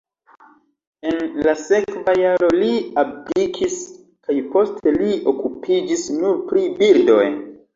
[1.09, 2.71] En la sekva jaro li
[3.03, 3.77] abdikis
[4.29, 7.25] kaj poste li okupiĝis nur pri birdoj.